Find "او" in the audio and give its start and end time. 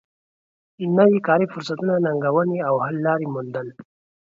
2.69-2.75